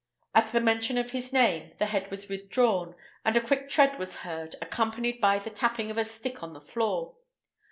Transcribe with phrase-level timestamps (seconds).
[0.33, 4.15] At the mention of this name, the head was withdrawn, and a quick tread was
[4.21, 7.17] heard, accompanied by the tapping of a stick on the floor.